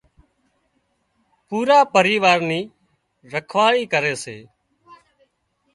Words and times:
پورا 1.47 1.79
پريوار 1.93 2.39
ني 2.49 2.59
رکواۯي 3.31 3.81
ڪري 3.93 4.15
سي 4.23 4.37